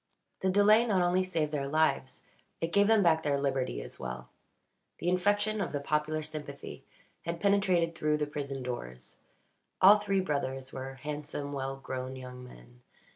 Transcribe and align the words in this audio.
The 0.39 0.49
delay 0.49 0.83
not 0.87 1.03
only 1.03 1.23
saved 1.23 1.51
their 1.51 1.67
lives, 1.67 2.23
it 2.59 2.71
gave 2.73 2.87
them 2.87 3.03
back 3.03 3.21
their 3.21 3.37
liberty 3.39 3.83
as 3.83 3.99
well. 3.99 4.29
The 4.97 5.07
infection 5.09 5.61
of 5.61 5.71
the 5.73 5.79
popular 5.79 6.23
sympathy 6.23 6.83
had 7.23 7.39
penetrated 7.39 7.93
through 7.93 8.17
the 8.17 8.25
prison 8.25 8.63
doors. 8.63 9.17
All 9.79 9.99
three 9.99 10.19
brothers 10.19 10.73
were 10.73 10.95
handsome, 10.95 11.53
well 11.53 11.75
grown 11.75 12.15
young 12.15 12.43
men. 12.43 12.81